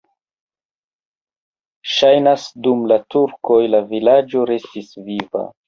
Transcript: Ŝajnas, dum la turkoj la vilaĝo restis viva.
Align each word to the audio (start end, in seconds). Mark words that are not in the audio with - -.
Ŝajnas, 1.97 2.47
dum 2.65 2.83
la 2.95 2.99
turkoj 3.17 3.61
la 3.77 3.85
vilaĝo 3.95 4.51
restis 4.55 4.93
viva. 5.09 5.49